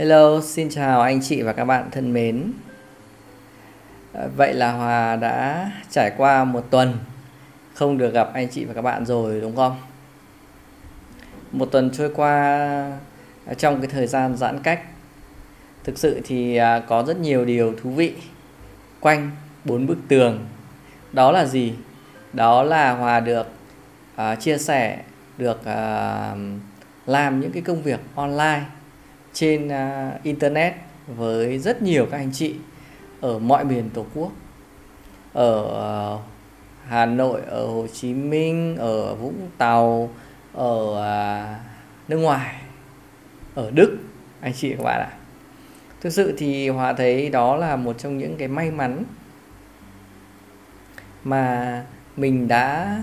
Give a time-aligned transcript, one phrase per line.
[0.00, 2.52] Hello, xin chào anh chị và các bạn thân mến.
[4.12, 6.94] Ờ, vậy là Hòa đã trải qua một tuần
[7.74, 9.76] không được gặp anh chị và các bạn rồi đúng không?
[11.52, 12.56] Một tuần trôi qua
[13.46, 14.80] ờ, trong cái thời gian giãn cách.
[15.84, 18.14] Thực sự thì à, có rất nhiều điều thú vị
[19.00, 19.30] quanh
[19.64, 20.46] bốn bức tường.
[21.12, 21.74] Đó là gì?
[22.32, 23.46] Đó là Hòa được
[24.14, 24.98] uh, chia sẻ,
[25.38, 26.38] được uh,
[27.06, 28.62] làm những cái công việc online
[29.32, 30.74] trên uh, internet
[31.06, 32.54] với rất nhiều các anh chị
[33.20, 34.32] ở mọi miền tổ quốc
[35.32, 35.60] ở
[36.14, 36.20] uh,
[36.86, 40.10] Hà Nội, ở Hồ Chí Minh, ở Vũng Tàu,
[40.52, 41.60] ở uh,
[42.08, 42.54] nước ngoài,
[43.54, 43.98] ở Đức
[44.40, 45.12] anh chị các bạn ạ.
[46.00, 49.04] Thực sự thì Hòa thấy đó là một trong những cái may mắn
[51.24, 51.84] mà
[52.16, 53.00] mình đã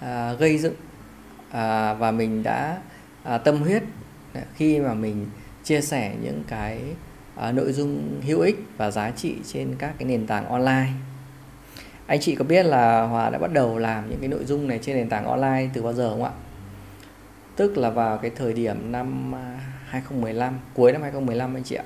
[0.00, 0.74] à, gây dựng
[1.50, 2.78] à, và mình đã
[3.22, 3.82] à, tâm huyết
[4.54, 5.26] khi mà mình
[5.68, 6.80] chia sẻ những cái
[7.48, 10.88] uh, nội dung hữu ích và giá trị trên các cái nền tảng online
[12.08, 14.78] anh chị có biết là Hòa đã bắt đầu làm những cái nội dung này
[14.82, 16.30] trên nền tảng online từ bao giờ không ạ?
[17.56, 21.84] Tức là vào cái thời điểm năm à, 2015, cuối năm 2015 anh chị ạ.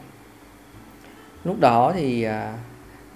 [1.44, 2.32] Lúc đó thì uh,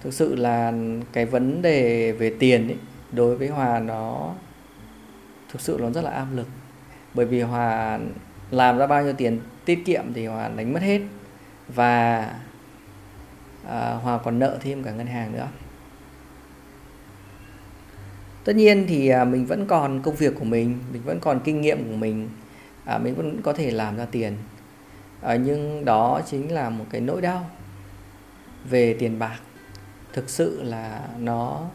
[0.01, 0.73] thực sự là
[1.13, 2.77] cái vấn đề về tiền ấy,
[3.11, 4.33] đối với Hòa nó
[5.51, 6.47] thực sự nó rất là áp lực.
[7.13, 7.99] Bởi vì Hòa
[8.51, 11.01] làm ra bao nhiêu tiền tiết kiệm thì Hòa đánh mất hết.
[11.67, 12.19] Và
[13.67, 15.47] à, Hòa còn nợ thêm cả ngân hàng nữa.
[18.43, 21.61] Tất nhiên thì à, mình vẫn còn công việc của mình mình vẫn còn kinh
[21.61, 22.29] nghiệm của mình
[22.85, 24.33] à, mình vẫn có thể làm ra tiền.
[25.21, 27.49] À, nhưng đó chính là một cái nỗi đau
[28.69, 29.39] về tiền bạc.
[30.13, 31.69] Thực sự là nó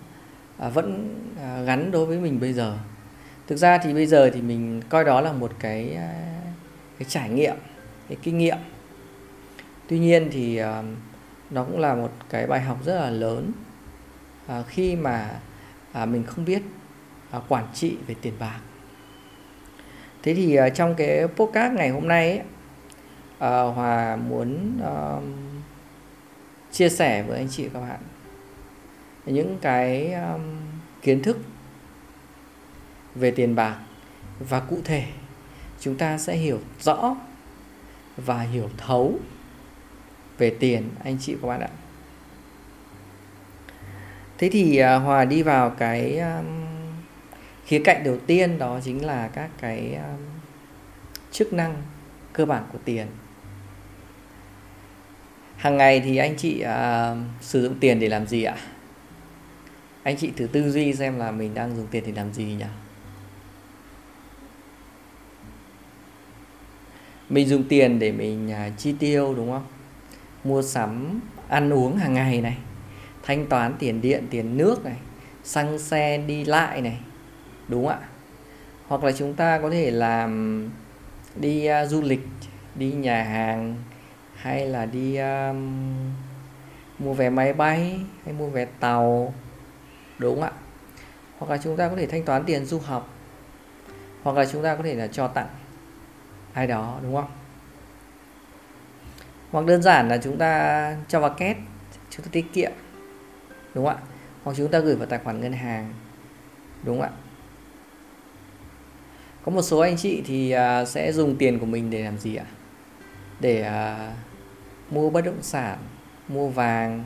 [0.58, 2.78] à, vẫn à, gắn đối với mình bây giờ.
[3.46, 6.34] Thực ra thì bây giờ thì mình coi đó là một cái à,
[6.98, 7.54] cái trải nghiệm
[8.12, 8.58] cái kinh nghiệm.
[9.88, 10.84] Tuy nhiên thì uh,
[11.50, 13.52] nó cũng là một cái bài học rất là lớn
[14.46, 15.40] uh, khi mà
[16.02, 16.62] uh, mình không biết
[17.36, 18.60] uh, quản trị về tiền bạc.
[20.22, 22.40] Thế thì uh, trong cái podcast ngày hôm nay ấy,
[23.70, 25.22] uh, hòa muốn uh,
[26.72, 28.00] chia sẻ với anh chị và các bạn
[29.26, 30.40] những cái um,
[31.02, 31.38] kiến thức
[33.14, 33.76] về tiền bạc.
[34.38, 35.04] Và cụ thể
[35.80, 37.16] chúng ta sẽ hiểu rõ
[38.16, 39.18] và hiểu thấu
[40.38, 41.68] về tiền anh chị các bạn ạ.
[44.38, 46.46] Thế thì à, hòa đi vào cái um,
[47.66, 50.20] khía cạnh đầu tiên đó chính là các cái um,
[51.30, 51.82] chức năng
[52.32, 53.06] cơ bản của tiền.
[55.56, 58.56] Hàng ngày thì anh chị uh, sử dụng tiền để làm gì ạ?
[60.02, 62.64] Anh chị thử tư duy xem là mình đang dùng tiền để làm gì nhỉ?
[67.32, 69.66] Mình dùng tiền để mình uh, chi tiêu đúng không?
[70.44, 72.56] Mua sắm ăn uống hàng ngày này
[73.22, 74.96] thanh toán tiền điện tiền nước này
[75.44, 76.98] xăng xe đi lại này
[77.68, 77.98] đúng ạ?
[78.86, 80.70] Hoặc là chúng ta có thể làm
[81.36, 82.26] đi uh, du lịch
[82.74, 83.76] đi nhà hàng
[84.36, 85.90] hay là đi um,
[86.98, 89.34] mua vé máy bay hay mua vé tàu
[90.18, 90.52] đúng không ạ?
[91.38, 93.08] Hoặc là chúng ta có thể thanh toán tiền du học
[94.22, 95.48] hoặc là chúng ta có thể là cho tặng
[96.52, 97.30] ai đó, đúng không?
[99.50, 101.56] Hoặc đơn giản là chúng ta cho vào két
[102.10, 102.72] chúng ta tiết kiệm,
[103.74, 104.02] đúng không ạ?
[104.44, 105.92] Hoặc chúng ta gửi vào tài khoản ngân hàng,
[106.82, 107.12] đúng không ạ?
[109.44, 112.36] Có một số anh chị thì à, sẽ dùng tiền của mình để làm gì
[112.36, 112.46] ạ?
[113.40, 114.12] Để à,
[114.90, 115.78] mua bất động sản,
[116.28, 117.04] mua vàng,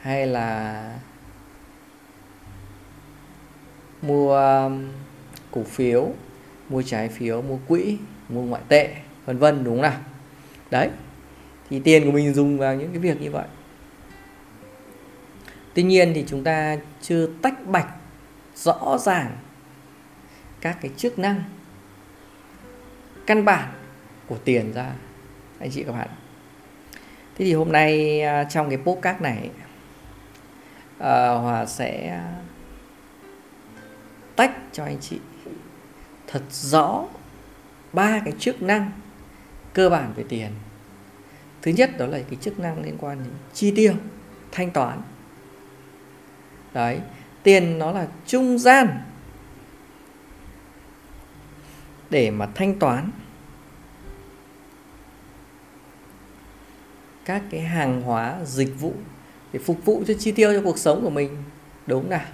[0.00, 0.98] hay là
[4.02, 4.70] mua
[5.50, 6.12] cổ phiếu
[6.68, 7.96] mua trái phiếu mua quỹ
[8.28, 8.94] mua ngoại tệ
[9.26, 10.00] vân vân đúng không nào?
[10.70, 10.90] Đấy
[11.70, 13.46] thì tiền của mình dùng vào những cái việc như vậy.
[15.74, 17.88] Tuy nhiên thì chúng ta chưa tách bạch
[18.54, 19.36] rõ ràng
[20.60, 21.44] các cái chức năng
[23.26, 23.68] căn bản
[24.26, 24.92] của tiền ra
[25.58, 26.08] anh chị các bạn.
[27.36, 29.50] Thế thì hôm nay à, trong cái podcast này
[30.96, 31.02] uh,
[31.42, 32.22] hòa sẽ
[34.36, 35.18] tách cho anh chị
[36.34, 37.04] thật rõ
[37.92, 38.90] ba cái chức năng
[39.72, 40.50] cơ bản về tiền.
[41.62, 43.94] Thứ nhất đó là cái chức năng liên quan đến chi tiêu,
[44.52, 45.02] thanh toán.
[46.72, 47.00] Đấy,
[47.42, 48.88] tiền nó là trung gian
[52.10, 53.10] để mà thanh toán
[57.24, 58.92] các cái hàng hóa, dịch vụ
[59.52, 61.42] để phục vụ cho chi tiêu cho cuộc sống của mình.
[61.86, 62.26] Đúng nào?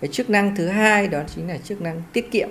[0.00, 2.48] Cái chức năng thứ hai đó chính là chức năng tiết kiệm.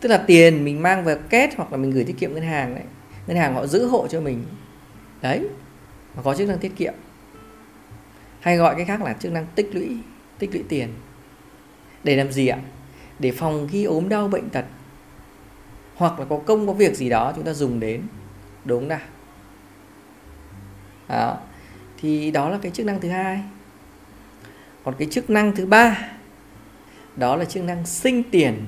[0.00, 2.74] Tức là tiền mình mang vào két hoặc là mình gửi tiết kiệm ngân hàng
[2.74, 2.84] đấy
[3.26, 4.44] ngân hàng họ giữ hộ cho mình.
[5.22, 5.48] Đấy,
[6.16, 6.94] mà có chức năng tiết kiệm.
[8.40, 9.96] Hay gọi cái khác là chức năng tích lũy
[10.38, 10.88] tích lũy tiền.
[12.04, 12.58] Để làm gì ạ?
[13.18, 14.64] Để phòng khi ốm đau bệnh tật.
[15.94, 18.02] Hoặc là có công có việc gì đó chúng ta dùng đến.
[18.64, 19.00] Đúng nào.
[21.08, 21.38] Đó.
[22.00, 23.42] thì đó là cái chức năng thứ hai
[24.84, 26.08] còn cái chức năng thứ ba,
[27.16, 28.64] đó là chức năng sinh tiền.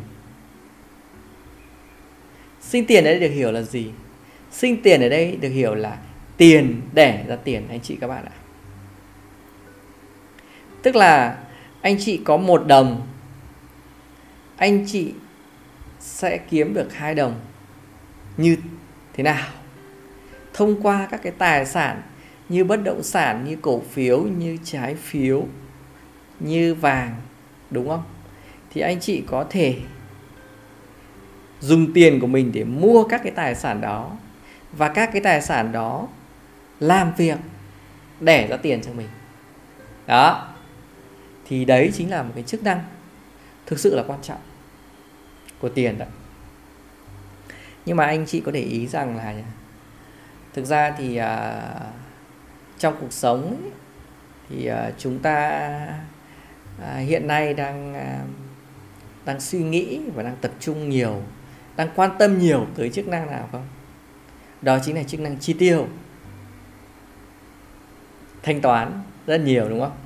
[2.61, 3.91] Sinh tiền ở đây được hiểu là gì?
[4.53, 5.99] Sinh tiền ở đây được hiểu là
[6.37, 8.37] tiền, đẻ ra tiền, anh chị các bạn ạ.
[10.83, 11.39] Tức là
[11.81, 13.07] anh chị có một đồng,
[14.57, 15.13] anh chị
[16.01, 17.41] sẽ kiếm được hai đồng.
[18.37, 18.57] Như
[19.13, 19.51] thế nào?
[20.53, 22.03] Thông qua các cái tài sản
[22.49, 25.47] như bất động sản, như cổ phiếu, như trái phiếu
[26.45, 27.17] như vàng
[27.71, 28.03] đúng không?
[28.71, 29.79] Thì anh chị có thể
[31.61, 34.11] dùng tiền của mình để mua các cái tài sản đó
[34.73, 36.09] và các cái tài sản đó
[36.81, 37.39] làm việc
[38.21, 39.09] để ra tiền cho mình.
[40.07, 40.49] Đó.
[41.49, 42.85] Thì đấy chính là một cái chức năng
[43.67, 44.41] thực sự là quan trọng
[45.61, 46.09] của tiền đấy
[47.87, 49.35] nhưng mà anh chị có để ý rằng là
[50.53, 51.25] thực ra thì uh,
[52.79, 53.71] trong cuộc sống ấy,
[54.49, 55.71] thì uh, chúng ta
[56.83, 58.25] À, hiện nay đang à,
[59.25, 61.23] đang suy nghĩ và đang tập trung nhiều,
[61.77, 63.67] đang quan tâm nhiều tới chức năng nào không?
[64.63, 65.89] Đó chính là chức năng chi tiêu.
[68.43, 69.97] Thanh toán rất nhiều, đúng không?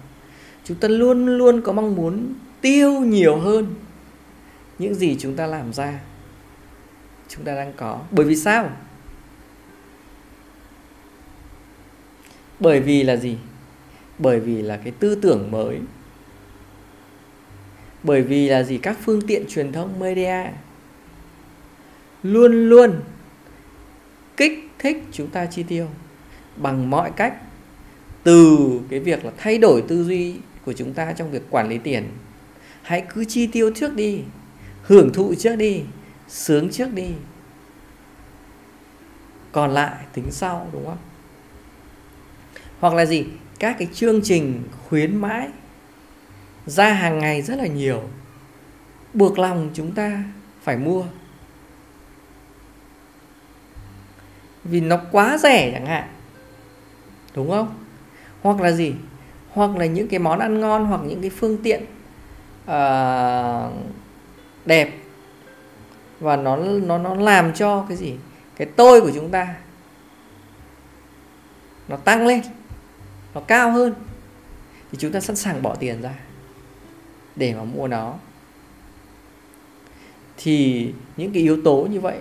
[0.65, 3.75] Chúng ta luôn luôn có mong muốn tiêu nhiều hơn
[4.79, 6.01] những gì chúng ta làm ra.
[7.29, 8.01] Chúng ta đang có.
[8.11, 8.71] Bởi vì sao?
[12.61, 13.39] Bởi vì là gì?
[14.19, 15.81] Bởi vì là cái tư tưởng mới
[18.09, 18.79] bởi vì là gì?
[18.79, 20.45] Các phương tiện truyền thông, media
[22.23, 23.01] luôn luôn
[24.37, 25.87] kích thích chúng ta chi tiêu
[26.57, 27.35] bằng mọi cách.
[28.23, 28.59] Từ
[28.91, 30.35] cái việc là thay đổi tư duy
[30.65, 32.05] của chúng ta trong việc quản lý tiền.
[32.83, 34.21] Hãy cứ chi tiêu trước đi,
[34.83, 35.83] hưởng thụ trước đi,
[36.29, 37.09] sướng trước đi.
[39.53, 40.99] Còn lại tính sau, đúng không?
[42.81, 43.25] Hoặc là gì?
[43.59, 45.49] Các cái chương trình khuyến mãi
[46.69, 48.03] ra hàng ngày rất là nhiều.
[49.15, 50.23] Buộc lòng chúng ta
[50.63, 51.05] phải mua.
[54.65, 56.09] Vì nó quá rẻ chẳng hạn.
[57.35, 57.75] Đúng không?
[58.43, 58.95] Hoặc là gì?
[59.51, 61.85] Hoặc là những cái món ăn ngon hoặc những cái phương tiện
[62.65, 63.73] uh,
[64.67, 64.99] đẹp.
[66.21, 68.17] Và nó nó nó làm cho cái gì?
[68.57, 69.55] Cái tôi của chúng ta
[71.89, 72.43] nó tăng lên
[73.35, 73.95] nó cao hơn.
[74.93, 76.15] Thì chúng ta sẵn sàng bỏ tiền ra
[77.39, 78.15] để mà mua nó.
[80.37, 82.19] Thì những cái yếu tố như vậy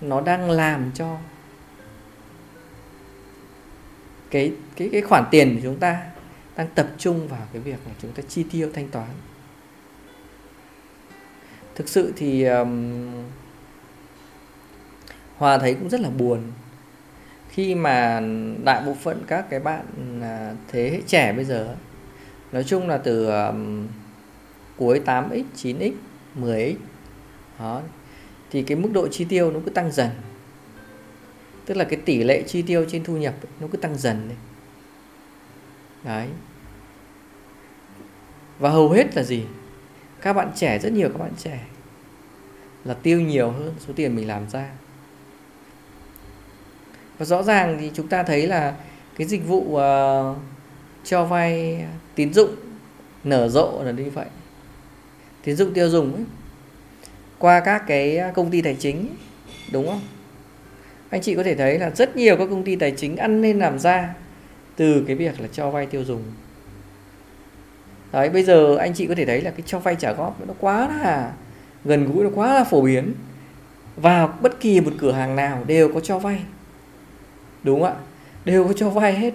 [0.00, 1.16] nó đang làm cho
[4.30, 6.02] cái cái cái khoản tiền của chúng ta
[6.56, 9.08] đang tập trung vào cái việc là chúng ta chi tiêu thanh toán.
[11.74, 13.12] Thực sự thì um,
[15.36, 16.40] hòa thấy cũng rất là buồn
[17.48, 18.20] khi mà
[18.64, 19.84] đại bộ phận các cái bạn
[20.22, 21.74] à, thế hệ trẻ bây giờ
[22.52, 23.86] nói chung là từ um,
[24.76, 25.92] cuối 8x 9x
[26.40, 26.74] 10x
[27.58, 27.82] đó.
[28.50, 30.10] Thì cái mức độ chi tiêu nó cứ tăng dần.
[31.66, 34.36] Tức là cái tỷ lệ chi tiêu trên thu nhập nó cứ tăng dần đấy
[36.04, 36.28] đấy.
[38.58, 39.44] Và hầu hết là gì?
[40.20, 41.66] Các bạn trẻ rất nhiều các bạn trẻ
[42.84, 44.70] là tiêu nhiều hơn số tiền mình làm ra.
[47.18, 48.76] Và rõ ràng thì chúng ta thấy là
[49.16, 50.36] cái dịch vụ uh,
[51.04, 52.54] cho vay tín dụng
[53.24, 54.26] nở rộ là như vậy
[55.44, 56.24] tín dụng tiêu dùng ấy,
[57.38, 59.06] qua các cái công ty tài chính
[59.72, 60.00] đúng không?
[61.10, 63.58] Anh chị có thể thấy là rất nhiều các công ty tài chính ăn nên
[63.58, 64.14] làm ra
[64.76, 66.22] từ cái việc là cho vay tiêu dùng.
[68.12, 70.54] Đấy bây giờ anh chị có thể thấy là cái cho vay trả góp nó
[70.60, 71.32] quá là
[71.84, 73.14] gần gũi nó quá là phổ biến.
[73.96, 76.40] Vào bất kỳ một cửa hàng nào đều có cho vay.
[77.62, 77.96] Đúng không ạ?
[78.44, 79.34] Đều có cho vay hết.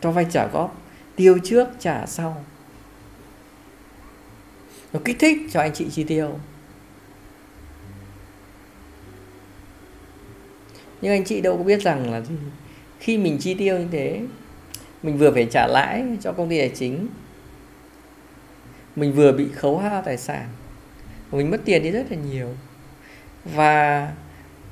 [0.00, 0.82] Cho vay trả góp.
[1.16, 2.44] Tiêu trước trả sau
[4.94, 6.38] nó kích thích cho anh chị chi tiêu.
[11.00, 12.34] Nhưng anh chị đâu có biết rằng là gì.
[12.98, 14.20] Khi mình chi tiêu như thế,
[15.02, 17.08] mình vừa phải trả lãi cho công ty tài chính.
[18.96, 20.48] Mình vừa bị khấu hao tài sản.
[21.32, 22.48] Mình mất tiền đi rất là nhiều.
[23.44, 24.12] Và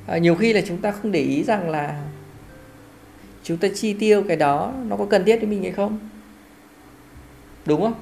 [0.07, 2.05] à, nhiều khi là chúng ta không để ý rằng là
[3.43, 5.99] chúng ta chi tiêu cái đó nó có cần thiết với mình hay không?
[7.67, 7.95] Đúng không?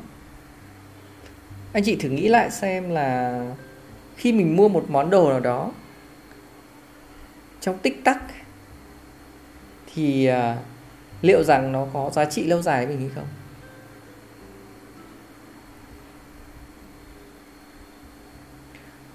[1.73, 3.43] Anh chị thử nghĩ lại xem là
[4.17, 5.73] khi mình mua một món đồ nào đó
[7.61, 8.23] trong tích tắc
[9.95, 10.57] thì à,
[11.23, 13.27] liệu rằng nó có giá trị lâu dài với mình hay không?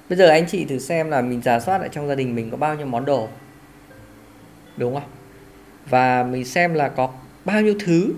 [0.09, 2.51] Bây giờ anh chị thử xem là mình giả soát lại trong gia đình mình
[2.51, 3.27] có bao nhiêu món đồ,
[4.77, 5.09] đúng không
[5.89, 7.13] và mình xem là có
[7.45, 8.13] bao nhiêu thứ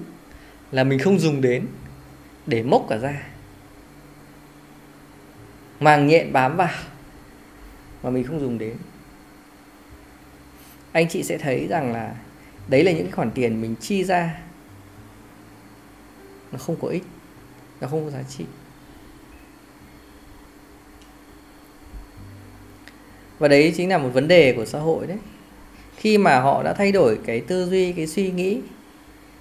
[0.71, 1.67] là mình không dùng đến
[2.45, 3.23] để mốc cả ra
[5.79, 6.73] màng nhện bám vào,
[8.03, 8.75] mà mình không dùng đến.
[10.91, 12.15] Anh chị sẽ thấy rằng là
[12.67, 14.39] đấy là những cái khoản tiền mình chi ra.
[16.51, 17.03] Nó không có ích,
[17.81, 18.45] nó không có giá trị.
[23.39, 25.17] Và đấy chính là một vấn đề của xã hội đấy.
[25.95, 28.61] Khi mà họ đã thay đổi cái tư duy, cái suy nghĩ,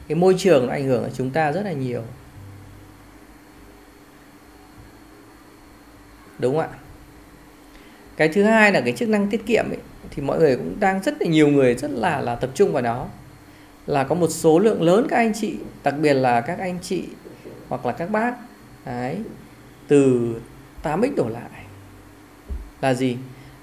[0.09, 2.03] cái môi trường nó ảnh hưởng ở chúng ta rất là nhiều.
[6.39, 6.79] Đúng không ạ?
[8.17, 9.79] Cái thứ hai là cái chức năng tiết kiệm ấy,
[10.11, 12.83] thì mọi người cũng đang rất là nhiều người rất là là tập trung vào
[12.83, 13.07] nó.
[13.87, 17.05] Là có một số lượng lớn các anh chị đặc biệt là các anh chị
[17.69, 18.35] hoặc là các bác
[18.85, 19.17] đấy
[19.89, 20.35] từ
[20.83, 21.65] 8x đổ lại.
[22.81, 23.17] Là gì?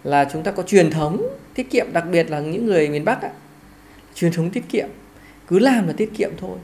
[0.04, 1.22] Là chúng ta có truyền thống
[1.54, 3.32] tiết kiệm đặc biệt là những người miền Bắc ạ
[4.16, 4.88] truyền thống tiết kiệm
[5.48, 6.58] cứ làm là tiết kiệm thôi.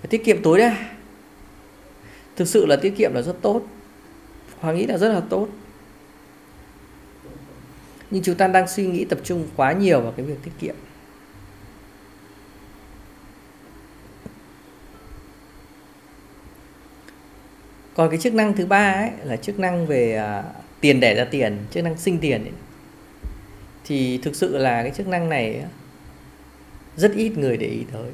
[0.00, 0.76] Phải tiết kiệm tối đa.
[2.36, 3.62] Thực sự là tiết kiệm là rất tốt.
[4.62, 5.48] Hoàng nghĩ là rất là tốt.
[8.10, 10.74] Nhưng chúng ta đang suy nghĩ tập trung quá nhiều vào cái việc tiết kiệm.
[17.94, 20.44] Còn cái chức năng thứ ba ấy là chức năng về à,
[20.80, 22.52] tiền đẻ ra tiền chức năng sinh tiền ấy.
[23.84, 25.64] thì thực sự là cái chức năng này
[26.96, 28.10] rất ít người để ý tới.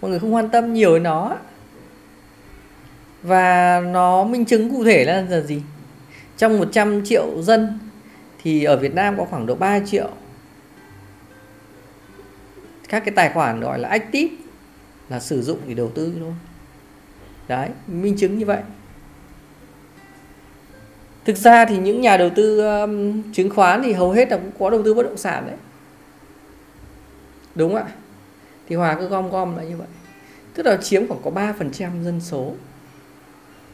[0.00, 1.36] Mọi người không quan tâm nhiều đến nó
[3.22, 5.62] và nó minh chứng cụ thể là, là gì?
[6.36, 7.78] Trong 100 triệu dân
[8.42, 10.10] thì ở Việt Nam có khoảng độ 3 triệu.
[12.88, 14.34] Các cái tài khoản gọi là active
[15.08, 16.32] là sử dụng để đầu tư thôi.
[17.48, 18.62] Đấy minh chứng như vậy.
[21.24, 24.50] Thực ra thì những nhà đầu tư um, chứng khoán thì hầu hết là cũng
[24.58, 25.56] có đầu tư bất động sản đấy.
[27.54, 27.84] Đúng ạ?
[28.68, 29.86] Thì hòa cứ gom gom lại như vậy.
[30.54, 32.52] Tức là chiếm khoảng có 3% dân số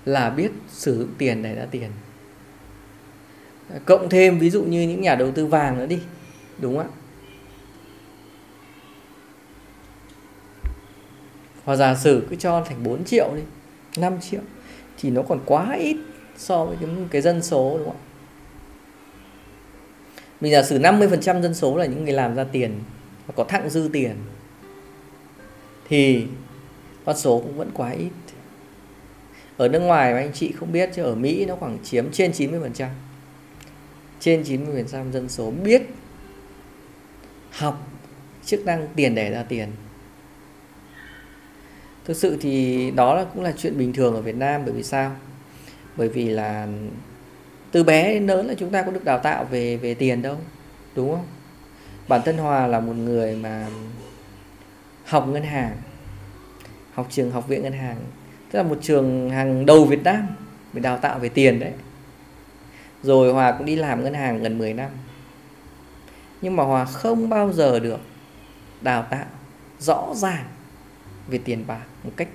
[0.05, 1.91] là biết sử dụng tiền để ra tiền.
[3.85, 5.99] Cộng thêm ví dụ như những nhà đầu tư vàng nữa đi
[6.59, 6.93] đúng không ạ?
[11.65, 13.43] Hoặc giả sử cứ cho thành 4 triệu đi
[13.97, 14.41] 5 triệu
[14.99, 15.97] thì nó còn quá ít
[16.37, 18.05] so với cái, cái dân số đúng không ạ?
[20.41, 22.81] Mình giả sử 50% dân số là những người làm ra tiền
[23.27, 24.17] và có thặng dư tiền
[25.89, 26.27] thì
[27.05, 28.11] con số cũng vẫn quá ít
[29.57, 32.31] ở nước ngoài mà anh chị không biết chứ, ở Mỹ nó khoảng chiếm trên
[32.31, 32.89] 90%
[34.21, 35.83] trên 90% dân số biết
[37.51, 37.89] học,
[38.45, 39.69] chức năng tiền để ra tiền.
[42.05, 44.83] Thực sự thì đó là cũng là chuyện bình thường ở Việt Nam, bởi vì
[44.83, 45.17] sao?
[45.97, 46.69] Bởi vì là
[47.71, 50.37] từ bé đến lớn là chúng ta có được đào tạo về về tiền đâu,
[50.97, 51.27] đúng không?
[52.09, 53.67] Bản thân Hòa là một người mà
[55.05, 55.77] học ngân hàng,
[56.93, 57.97] học trường, học viện ngân hàng
[58.55, 60.27] tức là một trường hàng đầu Việt Nam
[60.73, 61.73] về đào tạo về tiền đấy.
[63.03, 64.91] Rồi Hòa cũng đi làm ngân hàng gần 10 năm.
[66.41, 68.01] Nhưng mà Hòa không bao giờ được
[68.81, 69.25] đào tạo
[69.79, 70.45] rõ ràng
[71.29, 72.29] về tiền bạc một cách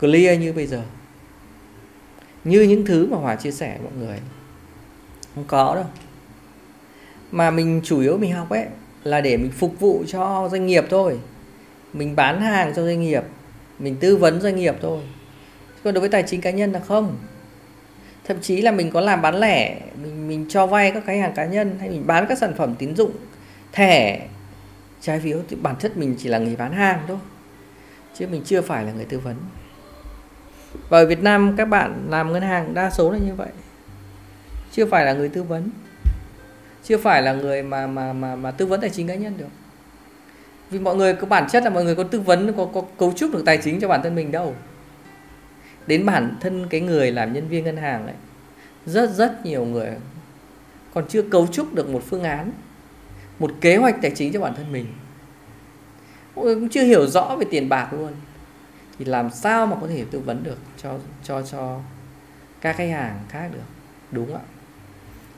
[0.00, 0.82] clear như bây giờ.
[2.44, 4.18] Như những thứ mà Hòa chia sẻ mọi người.
[5.34, 5.86] Không có đâu.
[7.30, 8.66] Mà mình chủ yếu mình học ấy
[9.04, 11.18] là để mình phục vụ cho doanh nghiệp thôi
[11.92, 13.22] mình bán hàng cho doanh nghiệp,
[13.78, 15.00] mình tư vấn doanh nghiệp thôi.
[15.84, 17.16] Còn đối với tài chính cá nhân là không.
[18.24, 21.32] Thậm chí là mình có làm bán lẻ, mình mình cho vay các khách hàng
[21.34, 23.10] cá nhân hay mình bán các sản phẩm tín dụng,
[23.72, 24.26] thẻ,
[25.00, 27.18] trái phiếu thì bản chất mình chỉ là người bán hàng thôi.
[28.14, 29.36] Chứ mình chưa phải là người tư vấn.
[30.88, 33.48] Và ở Việt Nam các bạn làm ngân hàng đa số là như vậy.
[34.72, 35.70] Chưa phải là người tư vấn.
[36.84, 39.48] Chưa phải là người mà mà mà mà tư vấn tài chính cá nhân được
[40.70, 43.12] vì mọi người có bản chất là mọi người có tư vấn, có có cấu
[43.12, 44.54] trúc được tài chính cho bản thân mình đâu.
[45.86, 48.14] Đến bản thân cái người làm nhân viên ngân hàng ấy,
[48.86, 49.90] rất rất nhiều người
[50.96, 52.52] còn chưa cấu trúc được một phương án,
[53.38, 54.86] một kế hoạch tài chính cho bản thân mình.
[56.34, 58.12] Mọi người cũng chưa hiểu rõ về tiền bạc luôn.
[58.98, 61.80] Thì làm sao mà có thể tư vấn được cho cho cho
[62.60, 63.58] các khách hàng khác được?
[64.10, 64.40] Đúng ạ.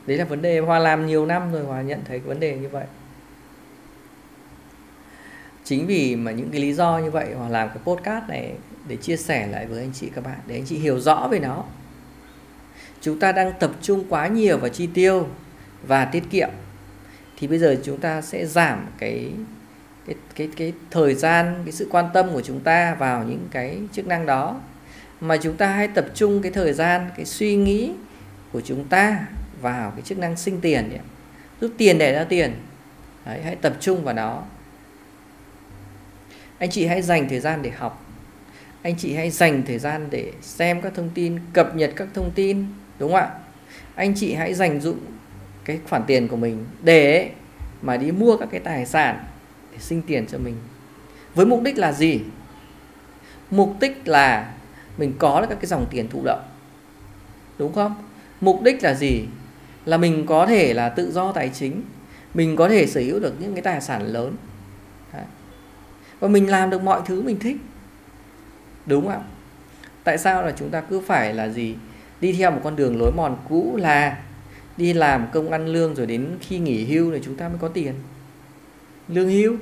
[0.06, 2.68] Đấy là vấn đề hòa làm nhiều năm rồi, hòa nhận thấy vấn đề như
[2.68, 2.84] vậy
[5.68, 8.52] chính vì mà những cái lý do như vậy hòa làm cái podcast này
[8.88, 11.38] để chia sẻ lại với anh chị các bạn để anh chị hiểu rõ về
[11.38, 11.64] nó.
[13.00, 15.28] Chúng ta đang tập trung quá nhiều vào chi tiêu
[15.86, 16.48] và tiết kiệm
[17.38, 19.32] thì bây giờ chúng ta sẽ giảm cái
[20.06, 23.78] cái cái cái thời gian cái sự quan tâm của chúng ta vào những cái
[23.92, 24.60] chức năng đó.
[25.20, 27.92] Mà chúng ta hãy tập trung cái thời gian cái suy nghĩ
[28.52, 29.26] của chúng ta
[29.60, 31.00] vào cái chức năng sinh tiền ấy.
[31.60, 32.52] giúp tiền để ra tiền.
[33.26, 34.42] Đấy, hãy tập trung vào nó
[36.58, 38.04] anh chị hãy dành thời gian để học.
[38.82, 42.30] Anh chị hãy dành thời gian để xem các thông tin, cập nhật các thông
[42.34, 42.64] tin,
[42.98, 43.30] đúng không ạ?
[43.94, 44.98] Anh chị hãy dành dụng
[45.64, 47.30] cái khoản tiền của mình để
[47.82, 49.24] mà đi mua các cái tài sản
[49.72, 50.54] để sinh tiền cho mình.
[51.34, 52.20] Với mục đích là gì?
[53.50, 54.52] Mục đích là
[54.98, 56.42] mình có được các cái dòng tiền thụ động,
[57.58, 57.94] đúng không?
[58.40, 59.24] Mục đích là gì?
[59.84, 61.82] Là mình có thể là tự do tài chính.
[62.34, 64.36] Mình có thể sở hữu được những cái tài sản lớn
[66.20, 67.56] và mình làm được mọi thứ mình thích.
[68.86, 69.20] Đúng không ạ?
[70.04, 71.76] Tại sao là chúng ta cứ phải là gì?
[72.20, 74.18] Đi theo một con đường lối mòn cũ là
[74.76, 77.68] đi làm công ăn lương rồi đến khi nghỉ hưu thì chúng ta mới có
[77.68, 77.94] tiền.
[79.08, 79.56] Lương hưu.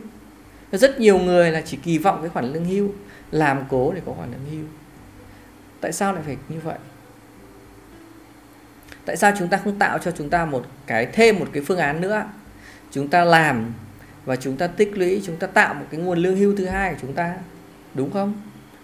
[0.73, 2.89] Rất nhiều người là chỉ kỳ vọng cái khoản lương hưu,
[3.31, 4.67] làm cố để có khoản lương hưu.
[5.81, 6.79] Tại sao lại phải như vậy?
[9.05, 11.79] Tại sao chúng ta không tạo cho chúng ta một cái, thêm một cái phương
[11.79, 12.25] án nữa?
[12.91, 13.73] Chúng ta làm
[14.27, 16.93] và chúng ta tích lũy, chúng ta tạo một cái nguồn lương hưu thứ hai
[16.93, 17.35] của chúng ta.
[17.95, 18.35] Đúng không?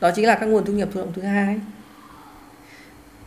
[0.00, 1.61] Đó chính là các nguồn thu nhập thụ động thứ hai.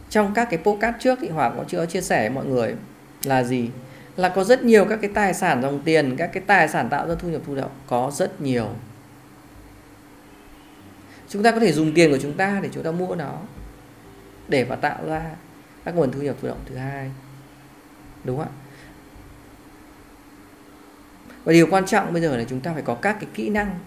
[0.10, 2.76] Trong các cái podcast trước thì Hoàng cũng chưa chia sẻ với mọi người
[3.24, 3.70] là gì.
[4.16, 7.08] Là có rất nhiều các cái tài sản dòng tiền, các cái tài sản tạo
[7.08, 7.72] ra thu nhập thụ động.
[7.88, 8.70] Có rất nhiều.
[11.30, 13.40] Chúng ta có thể dùng tiền của chúng ta để chúng ta mua nó.
[14.48, 15.22] Để mà tạo ra
[15.86, 17.12] các nguồn thu nhập thụ động thứ hai.
[18.24, 18.65] Đúng không ạ?
[21.46, 23.80] Và điều quan trọng bây giờ là chúng ta phải có các cái kỹ năng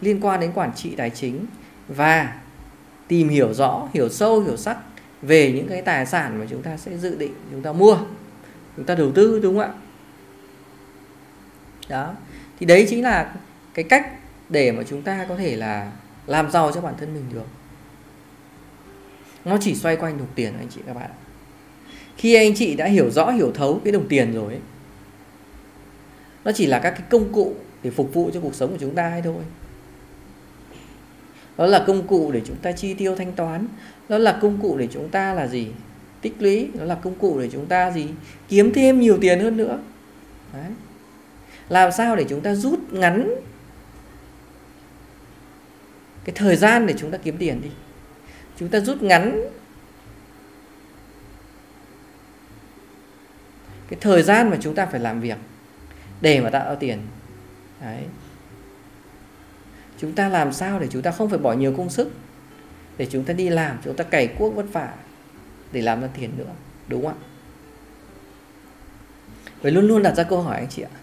[0.00, 1.46] liên quan đến quản trị tài chính
[1.88, 2.36] và
[3.08, 4.78] tìm hiểu rõ hiểu sâu hiểu sắc
[5.22, 7.98] về những cái tài sản mà chúng ta sẽ dự định chúng ta mua
[8.76, 9.74] chúng ta đầu tư đúng không ạ?
[11.88, 12.14] Đó.
[12.60, 13.34] Thì đấy chính là
[13.74, 14.12] cái cách
[14.48, 15.92] để mà chúng ta có thể là
[16.26, 17.46] làm giàu cho bản thân mình được.
[19.44, 21.10] Nó chỉ xoay quanh đồng tiền anh chị các bạn
[22.16, 24.60] khi anh chị đã hiểu rõ hiểu thấu cái đồng tiền rồi ấy,
[26.46, 28.94] nó chỉ là các cái công cụ để phục vụ cho cuộc sống của chúng
[28.94, 29.42] ta hay thôi.
[31.58, 33.68] Đó là công cụ để chúng ta chi tiêu thanh toán
[34.08, 35.68] đó là công cụ để chúng ta là gì?
[36.20, 38.08] Tích lũy đó là công cụ để chúng ta gì?
[38.48, 39.78] Kiếm thêm nhiều tiền hơn nữa.
[40.52, 40.70] Đấy.
[41.68, 43.34] làm sao để chúng ta rút ngắn
[46.24, 47.70] cái thời gian để chúng ta kiếm tiền đi?
[48.56, 49.40] Chúng ta rút ngắn
[53.88, 55.36] cái thời gian mà chúng ta phải làm việc
[56.20, 56.98] để mà tạo ra tiền.
[57.80, 58.02] Đấy.
[59.98, 62.12] Chúng ta làm sao để chúng ta không phải bỏ nhiều công sức?
[62.98, 64.94] Để chúng ta đi làm, chúng ta cày cuốc vất vả
[65.72, 66.52] để làm ra tiền nữa,
[66.88, 67.22] đúng không ạ?
[69.62, 70.94] Phải luôn luôn đặt ra câu hỏi anh chị ạ.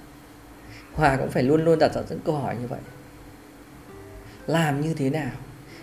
[0.94, 2.80] Hòa cũng phải luôn luôn đặt ra những câu hỏi như vậy.
[4.48, 5.32] Làm như thế nào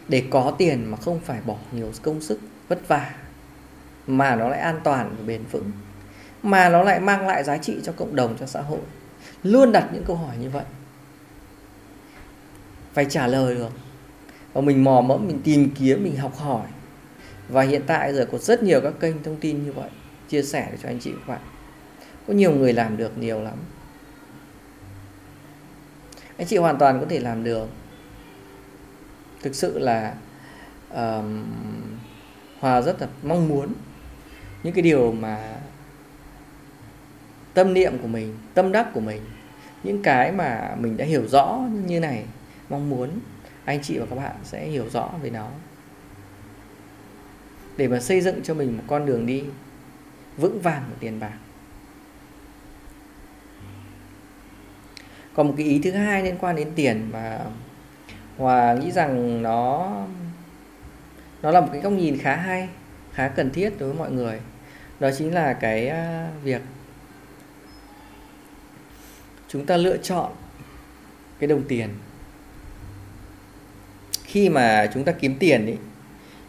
[0.08, 3.14] để có tiền mà không phải bỏ nhiều công sức, vất vả,
[4.06, 5.70] mà nó lại an toàn và bền vững,
[6.42, 8.80] mà nó lại mang lại giá trị cho cộng đồng, cho xã hội?
[9.42, 10.64] Luôn đặt những câu hỏi như vậy.
[12.92, 13.72] Phải trả lời được.
[14.52, 16.66] Và mình mò mẫm mình tìm kiếm mình học hỏi.
[17.48, 19.90] Và hiện tại giờ có rất nhiều các kênh thông tin như vậy
[20.28, 21.40] chia sẻ cho anh chị các bạn.
[22.26, 23.56] Có nhiều người làm được nhiều lắm.
[26.36, 27.68] Anh chị hoàn toàn có thể làm được.
[29.42, 30.14] Thực sự là
[30.92, 31.24] uh,
[32.60, 33.72] hòa rất là mong muốn.
[34.62, 35.59] Những cái điều mà
[37.54, 39.22] tâm niệm của mình, tâm đắc của mình.
[39.82, 42.24] Những cái mà mình đã hiểu rõ như này,
[42.68, 43.10] mong muốn
[43.64, 45.48] anh chị và các bạn sẽ hiểu rõ về nó.
[47.76, 49.44] Để mà xây dựng cho mình một con đường đi
[50.36, 51.38] vững vàng của tiền bạc.
[55.34, 57.38] Còn một cái ý thứ hai liên quan đến tiền mà
[58.38, 59.92] hòa nghĩ rằng nó
[61.42, 62.68] nó là một cái góc nhìn khá hay,
[63.12, 64.40] khá cần thiết đối với mọi người.
[65.00, 66.62] Đó chính là cái à, việc
[69.52, 70.32] chúng ta lựa chọn
[71.38, 71.88] cái đồng tiền.
[74.24, 75.74] Khi mà chúng ta kiếm tiền ý,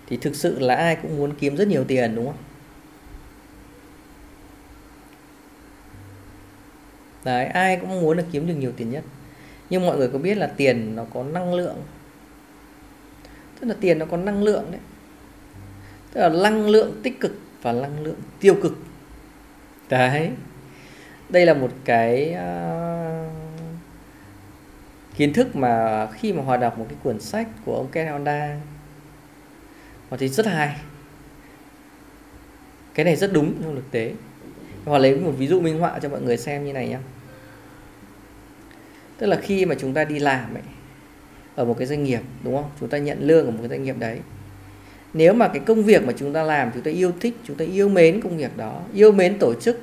[0.07, 2.37] thì thực sự là ai cũng muốn kiếm rất nhiều tiền đúng không?
[7.23, 9.03] Đấy ai cũng muốn là kiếm được nhiều tiền nhất.
[9.69, 11.75] Nhưng mọi người có biết là tiền nó có năng lượng
[13.59, 14.81] tức là tiền nó có năng lượng đấy.
[16.13, 18.77] Tức là năng lượng tích cực và năng lượng tiêu cực.
[19.89, 20.31] Đấy
[21.31, 23.31] đây là một cái uh,
[25.17, 28.57] kiến thức mà khi mà hòa đọc một cái cuốn sách của ông Ken Honda
[30.09, 30.75] họ thấy rất hay.
[32.93, 34.13] Cái này rất đúng trong thực tế.
[34.85, 36.97] Họ lấy một ví dụ minh họa cho mọi người xem như này nhé
[39.21, 40.63] tức là khi mà chúng ta đi làm ấy
[41.55, 42.69] ở một cái doanh nghiệp đúng không?
[42.79, 44.19] Chúng ta nhận lương ở một cái doanh nghiệp đấy.
[45.13, 47.65] Nếu mà cái công việc mà chúng ta làm chúng ta yêu thích chúng ta
[47.65, 49.79] yêu mến công việc đó yêu mến tổ chức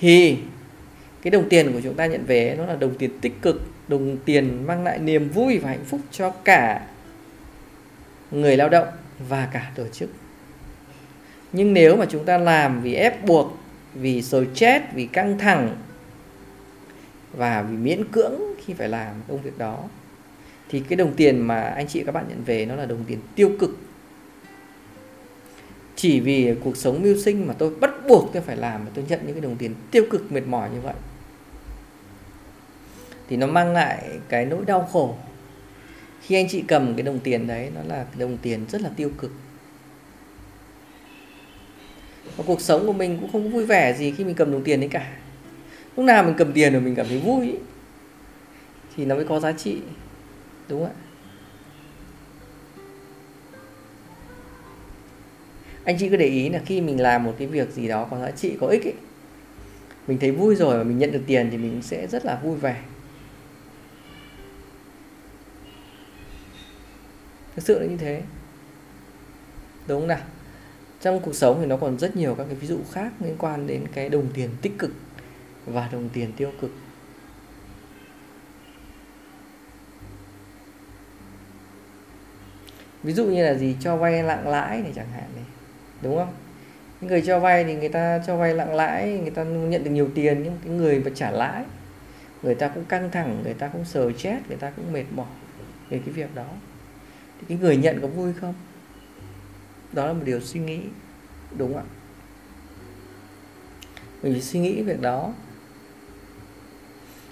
[0.00, 0.38] thì
[1.22, 4.16] cái đồng tiền của chúng ta nhận về nó là đồng tiền tích cực, đồng
[4.24, 6.86] tiền mang lại niềm vui và hạnh phúc cho cả
[8.30, 8.88] người lao động
[9.28, 10.10] và cả tổ chức.
[11.52, 13.58] Nhưng nếu mà chúng ta làm vì ép buộc,
[13.94, 15.76] vì stress vì căng thẳng
[17.32, 19.84] và vì miễn cưỡng khi phải làm công việc đó,
[20.68, 23.18] thì cái đồng tiền mà anh chị các bạn nhận về nó là đồng tiền
[23.34, 23.78] tiêu cực
[25.98, 29.04] chỉ vì cuộc sống mưu sinh mà tôi bắt buộc tôi phải làm mà tôi
[29.08, 30.94] nhận những cái đồng tiền tiêu cực mệt mỏi như vậy.
[33.28, 35.16] Thì nó mang lại cái nỗi đau khổ.
[36.22, 39.10] Khi anh chị cầm cái đồng tiền đấy, nó là đồng tiền rất là tiêu
[39.18, 39.32] cực.
[42.36, 44.80] Và cuộc sống của mình cũng không vui vẻ gì khi mình cầm đồng tiền
[44.80, 45.16] đấy cả.
[45.96, 47.54] Lúc nào mình cầm tiền rồi mình cảm thấy vui.
[48.96, 49.78] Thì nó mới có giá trị,
[50.68, 51.07] đúng không ạ?
[55.88, 58.18] Anh chị cứ để ý là khi mình làm một cái việc gì đó có
[58.18, 58.94] giá trị, có ích ấy,
[60.06, 62.56] mình thấy vui rồi và mình nhận được tiền thì mình sẽ rất là vui
[62.56, 62.82] vẻ.
[67.56, 68.22] Thực sự là như thế.
[69.86, 70.20] Đúng không nào?
[71.00, 73.66] Trong cuộc sống thì nó còn rất nhiều các cái ví dụ khác liên quan
[73.66, 74.92] đến cái đồng tiền tích cực
[75.66, 76.70] và đồng tiền tiêu cực.
[83.02, 83.76] Ví dụ như là gì?
[83.80, 85.44] Cho vay lặng lãi này chẳng hạn này
[86.02, 86.34] đúng không?
[87.00, 89.90] Những người cho vay thì người ta cho vay lặng lãi, người ta nhận được
[89.90, 91.64] nhiều tiền, nhưng cái người mà trả lãi,
[92.42, 95.26] người ta cũng căng thẳng, người ta cũng sờ chết, người ta cũng mệt mỏi
[95.90, 96.46] về cái việc đó.
[97.38, 98.54] Thì cái người nhận có vui không?
[99.92, 100.80] Đó là một điều suy nghĩ,
[101.56, 101.88] đúng không ạ?
[104.22, 105.32] Mình phải suy nghĩ việc đó.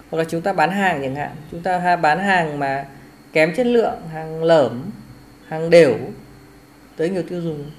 [0.09, 2.85] Hoặc là chúng ta bán hàng chẳng hạn, chúng ta bán hàng mà
[3.33, 4.91] kém chất lượng, hàng lởm,
[5.47, 5.97] hàng đều,
[6.95, 7.71] tới người tiêu dùng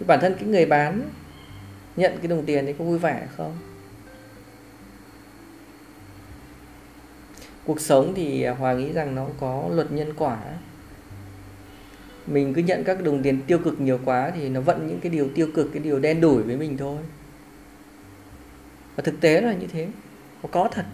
[0.00, 1.10] thì bản thân cái người bán
[1.96, 3.58] nhận cái đồng tiền thì có vui vẻ không?
[7.64, 10.38] Cuộc sống thì hòa nghĩ rằng nó có luật nhân quả.
[12.26, 15.12] Mình cứ nhận các đồng tiền tiêu cực nhiều quá thì nó vận những cái
[15.12, 16.98] điều tiêu cực, cái điều đen đủi với mình thôi.
[18.96, 19.88] Và thực tế là như thế.
[20.42, 20.84] Có có thật.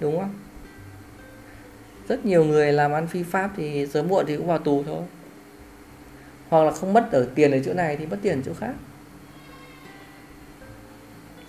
[0.00, 0.34] Đúng không?
[2.08, 5.02] Rất nhiều người làm ăn phi pháp thì sớm muộn thì cũng vào tù thôi
[6.48, 8.74] hoặc là không mất ở tiền ở chỗ này thì mất tiền ở chỗ khác.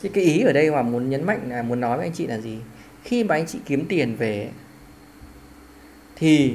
[0.01, 2.27] Thì cái ý ở đây mà muốn nhấn mạnh là muốn nói với anh chị
[2.27, 2.57] là gì?
[3.03, 4.49] Khi mà anh chị kiếm tiền về,
[6.15, 6.53] thì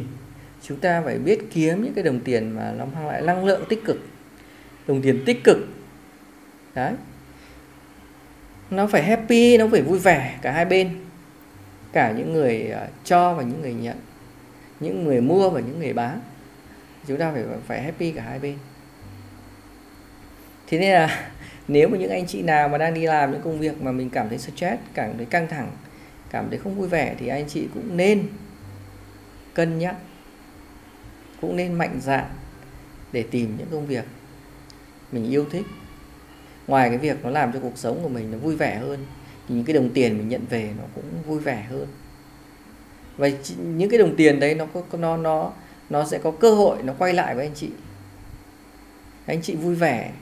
[0.62, 3.64] chúng ta phải biết kiếm những cái đồng tiền mà nó mang lại năng lượng
[3.68, 4.00] tích cực.
[4.86, 5.58] Đồng tiền tích cực,
[6.74, 6.92] đấy.
[8.70, 10.90] Nó phải happy, nó phải vui vẻ cả hai bên.
[11.92, 13.96] Cả những người à, cho và những người nhận,
[14.80, 16.20] những người mua và những người bán
[17.08, 18.58] chúng ta phải phải happy cả hai bên.
[20.66, 21.30] Thế nên là
[21.68, 24.10] nếu mà những anh chị nào mà đang đi làm những công việc mà mình
[24.10, 25.70] cảm thấy stress, cảm thấy căng thẳng,
[26.30, 28.28] cảm thấy không vui vẻ thì anh chị cũng nên
[29.54, 29.96] cân nhắc,
[31.40, 32.24] cũng nên mạnh dạn
[33.12, 34.04] để tìm những công việc
[35.12, 35.66] mình yêu thích.
[36.66, 39.06] Ngoài cái việc nó làm cho cuộc sống của mình nó vui vẻ hơn,
[39.48, 41.86] thì những cái đồng tiền mình nhận về nó cũng vui vẻ hơn.
[43.16, 45.52] Và những cái đồng tiền đấy nó có, nó nó
[45.92, 47.70] nó sẽ có cơ hội nó quay lại với anh chị.
[49.26, 50.12] Anh chị vui vẻ.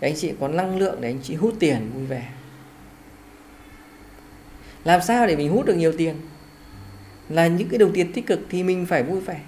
[0.00, 2.28] Để anh chị có năng lượng để anh chị hút tiền vui vẻ.
[4.84, 6.14] Làm sao để mình hút được nhiều tiền?
[7.28, 9.40] Là những cái đồng tiền tích cực thì mình phải vui vẻ.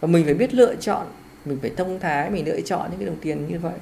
[0.00, 1.06] Và mình phải biết lựa chọn.
[1.44, 3.78] Mình phải thông thái, mình lựa chọn những cái đồng tiền như vậy.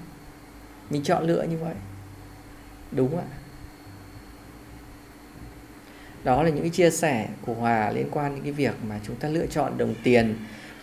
[0.91, 1.75] Mình chọn lựa như vậy.
[2.93, 3.25] Đúng ạ?
[6.25, 9.17] Đó là những cái chia sẻ của hòa liên quan đến cái việc mà chúng
[9.17, 10.35] ta lựa chọn đồng tiền.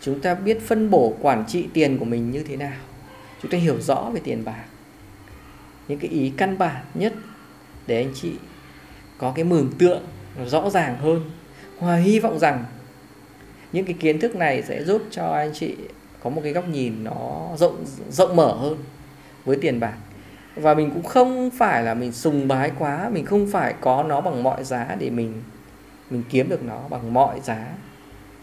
[0.01, 2.77] Chúng ta biết phân bổ quản trị tiền của mình như thế nào.
[3.41, 4.63] Chúng ta hiểu rõ về tiền bạc.
[5.88, 7.13] Những cái ý căn bản nhất
[7.88, 8.32] để anh chị
[9.17, 10.04] có cái mường tượng
[10.45, 11.32] rõ ràng hơn.
[11.80, 12.65] Hòa hy vọng rằng
[13.71, 15.75] những cái kiến thức này sẽ giúp cho anh chị
[16.23, 18.77] có một cái góc nhìn nó rộng rộng mở hơn
[19.45, 19.97] với tiền bạc
[20.56, 24.22] và mình cũng không phải là mình sùng bái quá, mình không phải có nó
[24.22, 25.42] bằng mọi giá để mình
[26.10, 27.68] mình kiếm được nó bằng mọi giá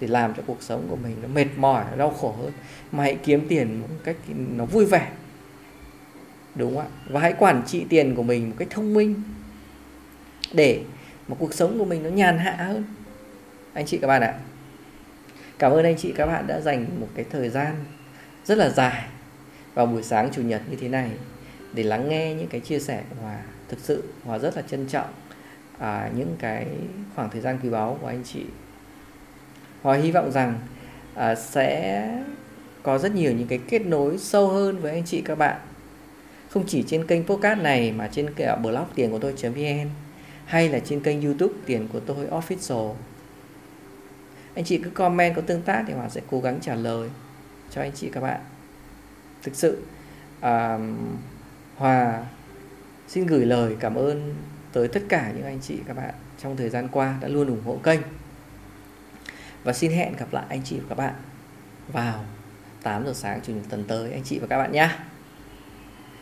[0.01, 2.53] để làm cho cuộc sống của mình nó mệt mỏi, nó đau khổ hơn.
[2.92, 4.16] Mà hãy kiếm tiền một cách
[4.57, 5.11] nó vui vẻ,
[6.55, 6.90] đúng không ạ?
[7.09, 9.23] Và hãy quản trị tiền của mình một cách thông minh
[10.53, 10.83] để
[11.29, 12.85] mà cuộc sống của mình nó nhàn hạ hơn.
[13.73, 14.35] Anh chị các bạn ạ,
[15.59, 17.75] cảm ơn anh chị các bạn đã dành một cái thời gian
[18.44, 19.05] rất là dài
[19.75, 21.11] vào buổi sáng chủ nhật như thế này
[21.72, 24.87] để lắng nghe những cái chia sẻ của Hòa thực sự Hòa rất là trân
[24.87, 25.11] trọng
[25.78, 26.66] à, những cái
[27.14, 28.44] khoảng thời gian quý báu của anh chị.
[29.83, 30.59] Hòa hy vọng rằng
[31.14, 32.09] à, sẽ
[32.83, 35.61] có rất nhiều những cái kết nối sâu hơn với anh chị các bạn.
[36.50, 39.88] Không chỉ trên kênh podcast này mà trên cả blog tiền của tôi.vn
[40.44, 42.94] hay là trên kênh youtube tiền của tôi official.
[44.54, 47.09] Anh chị cứ comment có tương tác thì Hòa sẽ cố gắng trả lời
[47.70, 48.40] cho anh chị các bạn.
[49.42, 49.83] Thực sự
[50.40, 50.78] à,
[51.79, 52.23] Hòa,
[53.09, 54.35] xin gửi lời cảm ơn
[54.73, 57.62] tới tất cả những anh chị các bạn trong thời gian qua đã luôn ủng
[57.64, 58.01] hộ kênh.
[59.64, 61.14] Và xin hẹn gặp lại anh chị và các bạn
[61.93, 62.25] vào
[62.83, 64.91] 8 giờ sáng chủ nhật tuần tới, anh chị và các bạn nhé.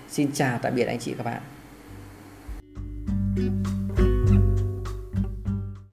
[0.09, 1.43] Xin chào tạm biệt anh chị và các bạn.